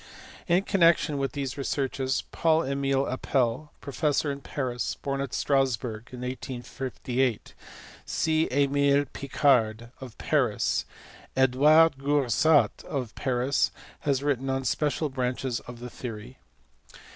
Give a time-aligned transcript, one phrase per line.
[0.47, 6.21] In connection with these researches Paul Emile Appell, professor in Paris, born at Strassburg in
[6.21, 7.53] 1858,
[8.03, 8.49] C.
[8.51, 10.85] Emile Picard of Paris,
[11.35, 13.69] and fidouard G our sat of Paris
[13.99, 16.39] have written on special branches of the theory.